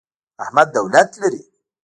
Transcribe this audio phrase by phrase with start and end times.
[0.43, 1.41] احمد دولت لري.